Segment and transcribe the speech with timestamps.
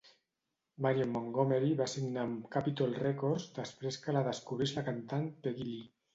[0.85, 5.89] Marion Montgomery va signar amb Capitol Records després que la descobrís la cantant Peggy Lee.